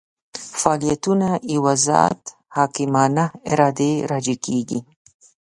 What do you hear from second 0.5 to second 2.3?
فاعلیتونه یوه ذات